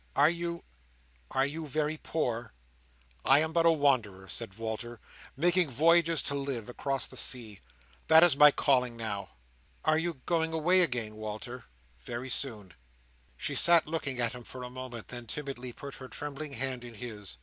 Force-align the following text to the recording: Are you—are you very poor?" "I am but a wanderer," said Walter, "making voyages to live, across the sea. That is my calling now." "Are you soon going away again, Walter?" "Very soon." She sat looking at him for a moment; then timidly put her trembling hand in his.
Are 0.15 0.31
you—are 0.31 1.45
you 1.45 1.67
very 1.67 1.95
poor?" 1.97 2.53
"I 3.23 3.37
am 3.37 3.53
but 3.53 3.67
a 3.67 3.71
wanderer," 3.71 4.27
said 4.29 4.57
Walter, 4.57 4.99
"making 5.37 5.69
voyages 5.69 6.23
to 6.23 6.33
live, 6.33 6.67
across 6.69 7.05
the 7.05 7.15
sea. 7.15 7.59
That 8.07 8.23
is 8.23 8.35
my 8.35 8.49
calling 8.49 8.97
now." 8.97 9.29
"Are 9.85 9.99
you 9.99 10.13
soon 10.13 10.21
going 10.25 10.53
away 10.53 10.81
again, 10.81 11.17
Walter?" 11.17 11.65
"Very 11.99 12.29
soon." 12.29 12.73
She 13.37 13.53
sat 13.53 13.85
looking 13.85 14.19
at 14.19 14.33
him 14.33 14.43
for 14.43 14.63
a 14.63 14.71
moment; 14.71 15.09
then 15.09 15.27
timidly 15.27 15.71
put 15.71 15.93
her 16.01 16.07
trembling 16.07 16.53
hand 16.53 16.83
in 16.83 16.95
his. 16.95 17.37